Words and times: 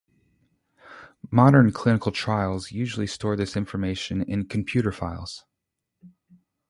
Modern 1.29 1.71
clinical 1.71 2.11
trials 2.11 2.71
usually 2.71 3.05
store 3.05 3.35
this 3.35 3.55
information 3.55 4.23
in 4.23 4.47
computer 4.47 4.91
files. 4.91 5.45